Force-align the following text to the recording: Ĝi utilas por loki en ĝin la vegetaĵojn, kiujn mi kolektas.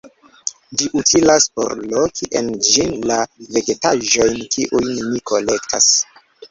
Ĝi 0.81 0.87
utilas 1.01 1.45
por 1.59 1.75
loki 1.93 2.31
en 2.41 2.51
ĝin 2.71 2.97
la 3.13 3.21
vegetaĵojn, 3.59 4.43
kiujn 4.59 4.93
mi 5.13 5.27
kolektas. 5.33 5.97